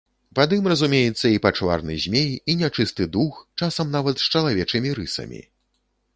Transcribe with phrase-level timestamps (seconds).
[0.37, 5.41] Пад ім разумеецца і пачварны змей, і нячысты дух, часам нават з чалавечымі рысамі.